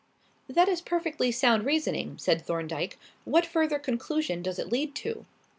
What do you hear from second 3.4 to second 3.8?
further